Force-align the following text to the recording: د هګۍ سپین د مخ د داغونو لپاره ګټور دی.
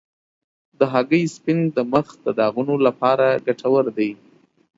د 0.79 0.81
هګۍ 0.93 1.23
سپین 1.35 1.59
د 1.75 1.77
مخ 1.91 2.07
د 2.25 2.27
داغونو 2.39 2.75
لپاره 2.87 3.25
ګټور 3.45 3.85
دی. 3.97 4.11